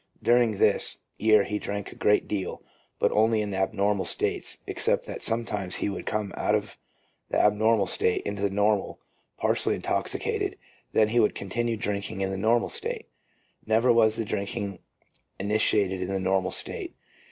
During 0.23 0.57
this 0.57 0.97
year 1.19 1.43
he 1.43 1.59
drank 1.59 1.91
a 1.91 1.95
great 1.95 2.27
deal, 2.27 2.63
but 2.97 3.11
only 3.11 3.39
in 3.39 3.51
the 3.51 3.57
abnormal 3.57 4.05
states, 4.05 4.57
except 4.65 5.05
that 5.05 5.21
sometimes 5.21 5.75
he 5.75 5.89
would 5.89 6.07
come 6.07 6.33
out 6.35 6.55
of 6.55 6.79
the 7.29 7.37
abnormal 7.37 7.85
state 7.85 8.23
into 8.23 8.41
the 8.41 8.49
normal, 8.49 8.99
partially 9.37 9.75
intoxicated; 9.75 10.57
then 10.91 11.09
he 11.09 11.19
would 11.19 11.35
continue 11.35 11.77
drinking 11.77 12.21
in 12.21 12.31
the 12.31 12.37
normal 12.37 12.69
state. 12.69 13.09
Never 13.63 13.93
was 13.93 14.15
the 14.15 14.25
drinking 14.25 14.79
initiated 15.37 16.01
in 16.01 16.07
the 16.07 16.19
normal 16.19 16.49
state. 16.49 16.95